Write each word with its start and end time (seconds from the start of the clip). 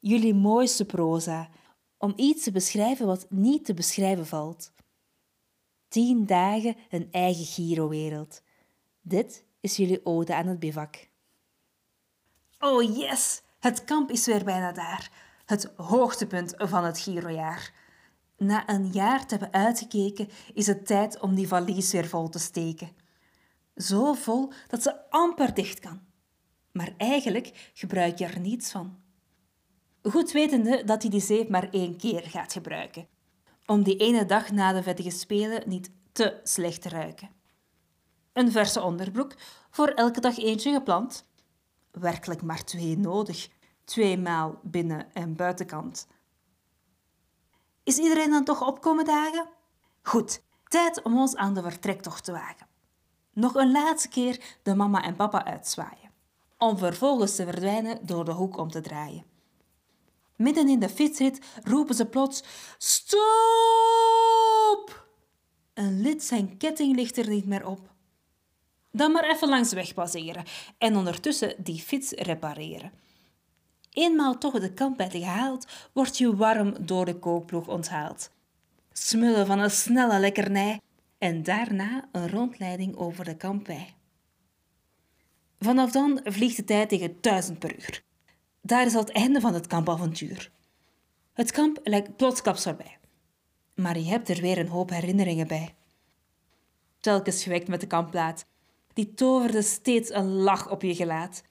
jullie 0.00 0.34
mooiste 0.34 0.84
proza, 0.84 1.48
om 1.98 2.12
iets 2.16 2.42
te 2.42 2.50
beschrijven 2.50 3.06
wat 3.06 3.26
niet 3.30 3.64
te 3.64 3.74
beschrijven 3.74 4.26
valt. 4.26 4.72
Tien 5.88 6.26
dagen 6.26 6.76
een 6.90 7.08
eigen 7.10 7.44
Giro-wereld. 7.44 8.42
Dit 9.00 9.44
is 9.60 9.76
jullie 9.76 10.06
ode 10.06 10.34
aan 10.34 10.46
het 10.46 10.58
bivak. 10.58 11.08
Oh 12.58 12.96
yes, 12.96 13.42
het 13.58 13.84
kamp 13.84 14.10
is 14.10 14.26
weer 14.26 14.44
bijna 14.44 14.72
daar. 14.72 15.10
Het 15.46 15.72
hoogtepunt 15.76 16.54
van 16.56 16.84
het 16.84 16.98
Girojaar. 16.98 17.72
Na 18.36 18.68
een 18.68 18.90
jaar 18.92 19.26
te 19.26 19.36
hebben 19.36 19.60
uitgekeken, 19.60 20.28
is 20.54 20.66
het 20.66 20.86
tijd 20.86 21.20
om 21.20 21.34
die 21.34 21.48
valies 21.48 21.92
weer 21.92 22.06
vol 22.06 22.28
te 22.28 22.38
steken. 22.38 22.90
Zo 23.76 24.12
vol 24.12 24.52
dat 24.68 24.82
ze 24.82 25.10
amper 25.10 25.54
dicht 25.54 25.78
kan. 25.78 26.00
Maar 26.72 26.94
eigenlijk 26.96 27.70
gebruik 27.74 28.18
je 28.18 28.26
er 28.26 28.40
niets 28.40 28.70
van. 28.70 28.98
Goed 30.02 30.32
wetende 30.32 30.84
dat 30.84 31.02
hij 31.02 31.10
die 31.10 31.20
zeep 31.20 31.48
maar 31.48 31.68
één 31.70 31.96
keer 31.96 32.22
gaat 32.22 32.52
gebruiken. 32.52 33.08
Om 33.66 33.82
die 33.82 33.96
ene 33.96 34.26
dag 34.26 34.50
na 34.50 34.72
de 34.72 34.82
vettige 34.82 35.10
spelen 35.10 35.68
niet 35.68 35.90
te 36.12 36.40
slecht 36.42 36.82
te 36.82 36.88
ruiken. 36.88 37.30
Een 38.32 38.52
verse 38.52 38.82
onderbroek, 38.82 39.34
voor 39.70 39.88
elke 39.88 40.20
dag 40.20 40.38
eentje 40.38 40.72
gepland. 40.72 41.26
Werkelijk 41.90 42.42
maar 42.42 42.64
twee 42.64 42.98
nodig, 42.98 43.48
tweemaal 43.84 44.60
binnen- 44.62 45.14
en 45.14 45.36
buitenkant. 45.36 46.06
Is 47.82 47.98
iedereen 47.98 48.30
dan 48.30 48.44
toch 48.44 48.66
opkomen 48.66 49.04
dagen? 49.04 49.48
Goed, 50.02 50.42
tijd 50.68 51.02
om 51.02 51.18
ons 51.18 51.36
aan 51.36 51.54
de 51.54 51.62
vertrektocht 51.62 52.24
te 52.24 52.32
wagen. 52.32 52.66
Nog 53.32 53.54
een 53.54 53.72
laatste 53.72 54.08
keer 54.08 54.58
de 54.62 54.74
mama 54.74 55.02
en 55.02 55.16
papa 55.16 55.44
uitzwaaien, 55.44 56.10
om 56.58 56.78
vervolgens 56.78 57.36
te 57.36 57.44
verdwijnen 57.44 58.06
door 58.06 58.24
de 58.24 58.32
hoek 58.32 58.56
om 58.56 58.70
te 58.70 58.80
draaien. 58.80 59.24
Midden 60.40 60.68
in 60.68 60.78
de 60.78 60.88
fietsrit 60.88 61.38
roepen 61.64 61.94
ze 61.94 62.06
plots: 62.06 62.42
Stop! 62.78 63.18
Een 65.74 66.00
lid 66.00 66.22
zijn 66.22 66.56
ketting 66.56 66.96
ligt 66.96 67.16
er 67.16 67.28
niet 67.28 67.46
meer 67.46 67.66
op. 67.66 67.92
Dan 68.90 69.12
maar 69.12 69.30
even 69.30 69.48
langs 69.48 69.72
weg 69.72 69.94
passeren 69.94 70.44
en 70.78 70.96
ondertussen 70.96 71.54
die 71.58 71.80
fiets 71.80 72.10
repareren. 72.10 72.92
Eenmaal 73.90 74.38
toch 74.38 74.60
de 74.60 74.72
kampbed 74.72 75.12
gehaald, 75.12 75.66
word 75.92 76.18
je 76.18 76.36
warm 76.36 76.86
door 76.86 77.04
de 77.04 77.18
kookploeg 77.18 77.68
onthaald. 77.68 78.30
Smullen 78.92 79.46
van 79.46 79.58
een 79.58 79.70
snelle 79.70 80.18
lekkernij 80.18 80.80
en 81.18 81.42
daarna 81.42 82.08
een 82.12 82.30
rondleiding 82.30 82.96
over 82.96 83.24
de 83.24 83.36
kampwei. 83.36 83.94
Vanaf 85.58 85.90
dan 85.90 86.20
vliegt 86.24 86.56
de 86.56 86.64
tijd 86.64 86.88
tegen 86.88 87.16
duizend 87.20 87.58
per 87.58 87.74
uur. 87.74 88.08
Daar 88.60 88.86
is 88.86 88.94
al 88.94 89.00
het 89.00 89.12
einde 89.12 89.40
van 89.40 89.54
het 89.54 89.66
kampavontuur. 89.66 90.50
Het 91.32 91.50
kamp 91.50 91.80
lijkt 91.82 92.16
plotsklaps 92.16 92.62
voorbij. 92.62 92.98
Maar 93.74 93.98
je 93.98 94.08
hebt 94.08 94.28
er 94.28 94.40
weer 94.40 94.58
een 94.58 94.68
hoop 94.68 94.90
herinneringen 94.90 95.46
bij. 95.46 95.74
Telkens 97.00 97.42
gewekt 97.42 97.68
met 97.68 97.80
de 97.80 97.86
kampplaat. 97.86 98.46
Die 98.92 99.14
toverde 99.14 99.62
steeds 99.62 100.10
een 100.10 100.32
lach 100.32 100.70
op 100.70 100.82
je 100.82 100.94
gelaat. 100.94 101.42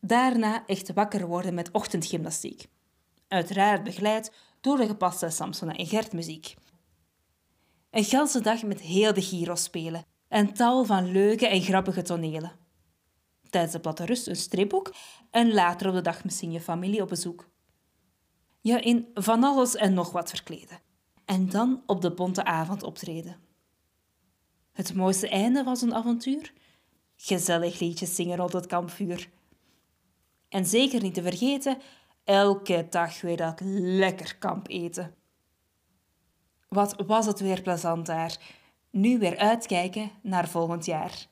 Daarna 0.00 0.66
echt 0.66 0.92
wakker 0.92 1.26
worden 1.26 1.54
met 1.54 1.70
ochtendgymnastiek. 1.70 2.66
Uiteraard 3.28 3.84
begeleid 3.84 4.32
door 4.60 4.76
de 4.76 4.86
gepaste 4.86 5.30
Samsona 5.30 5.76
en 5.76 5.86
Gert 5.86 6.12
muziek. 6.12 6.54
Een 7.90 8.04
ganse 8.04 8.40
dag 8.40 8.62
met 8.62 8.80
heel 8.80 9.12
de 9.12 9.22
Giro 9.22 9.54
spelen 9.54 10.04
en 10.28 10.52
tal 10.52 10.84
van 10.84 11.12
leuke 11.12 11.46
en 11.46 11.62
grappige 11.62 12.02
tonelen. 12.02 12.59
Tijdens 13.50 13.72
de 13.72 13.80
platte 13.80 14.04
rust 14.04 14.26
een 14.26 14.36
stripboek 14.36 14.94
en 15.30 15.52
later 15.52 15.88
op 15.88 15.94
de 15.94 16.00
dag 16.00 16.24
misschien 16.24 16.52
je 16.52 16.60
familie 16.60 17.02
op 17.02 17.08
bezoek. 17.08 17.48
Je 18.60 18.80
in 18.80 19.08
van 19.14 19.44
alles 19.44 19.76
en 19.76 19.94
nog 19.94 20.12
wat 20.12 20.30
verkleden. 20.30 20.80
En 21.24 21.48
dan 21.48 21.82
op 21.86 22.00
de 22.00 22.10
bonte 22.10 22.44
avond 22.44 22.82
optreden. 22.82 23.36
Het 24.72 24.94
mooiste 24.94 25.28
einde 25.28 25.64
van 25.64 25.76
zo'n 25.76 25.94
avontuur? 25.94 26.52
Gezellig 27.16 27.80
liedjes 27.80 28.14
zingen 28.14 28.36
rond 28.36 28.52
het 28.52 28.66
kampvuur. 28.66 29.30
En 30.48 30.66
zeker 30.66 31.02
niet 31.02 31.14
te 31.14 31.22
vergeten, 31.22 31.78
elke 32.24 32.86
dag 32.90 33.20
weer 33.20 33.36
dat 33.36 33.60
lekker 33.64 34.36
kamp 34.38 34.68
eten. 34.68 35.14
Wat 36.68 36.94
was 37.06 37.26
het 37.26 37.40
weer 37.40 37.62
plezant 37.62 38.06
daar. 38.06 38.36
Nu 38.90 39.18
weer 39.18 39.36
uitkijken 39.36 40.10
naar 40.22 40.48
volgend 40.48 40.84
jaar. 40.84 41.26